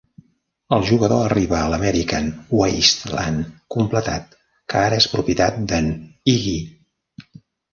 El 0.77 0.85
jugador 0.91 1.19
arriba 1.25 1.59
al 1.65 1.75
American 1.77 2.31
Wasteland 2.61 3.51
completat, 3.77 4.35
que 4.75 4.81
ara 4.87 4.99
és 5.05 5.09
propietat 5.15 5.63
d'en 5.73 5.93
Iggy. 6.35 6.57